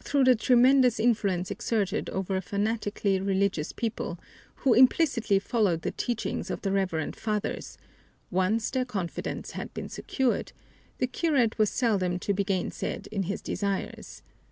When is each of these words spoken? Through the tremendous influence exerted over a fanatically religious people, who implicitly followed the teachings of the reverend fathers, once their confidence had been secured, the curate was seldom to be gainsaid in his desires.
Through 0.00 0.22
the 0.22 0.36
tremendous 0.36 1.00
influence 1.00 1.50
exerted 1.50 2.08
over 2.10 2.36
a 2.36 2.40
fanatically 2.40 3.20
religious 3.20 3.72
people, 3.72 4.16
who 4.62 4.74
implicitly 4.74 5.40
followed 5.40 5.82
the 5.82 5.90
teachings 5.90 6.52
of 6.52 6.62
the 6.62 6.70
reverend 6.70 7.16
fathers, 7.16 7.76
once 8.30 8.70
their 8.70 8.84
confidence 8.84 9.50
had 9.58 9.74
been 9.74 9.88
secured, 9.88 10.52
the 10.98 11.08
curate 11.08 11.58
was 11.58 11.68
seldom 11.70 12.20
to 12.20 12.32
be 12.32 12.44
gainsaid 12.44 13.08
in 13.08 13.24
his 13.24 13.42
desires. 13.42 14.22